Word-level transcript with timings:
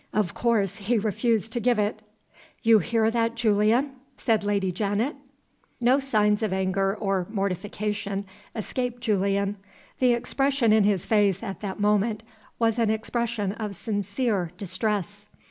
Of 0.13 0.33
course 0.33 0.77
he 0.77 0.97
refused 0.97 1.53
to 1.53 1.59
give 1.59 1.77
it." 1.77 2.01
"You 2.63 2.79
hear 2.79 3.11
that, 3.11 3.35
Julian?" 3.35 3.97
said 4.17 4.43
Lady 4.43 4.71
Janet. 4.71 5.15
No 5.79 5.99
signs 5.99 6.41
of 6.41 6.51
anger 6.51 6.95
or 6.95 7.27
mortification 7.29 8.25
escaped 8.55 9.01
Julian. 9.03 9.57
The 9.99 10.13
expression 10.13 10.73
in 10.73 10.85
his 10.85 11.05
face 11.05 11.43
at 11.43 11.59
that 11.61 11.79
moment 11.79 12.23
was 12.57 12.79
an 12.79 12.89
expression 12.89 13.51
of 13.51 13.75
sincere 13.75 14.51
distress. 14.57 15.27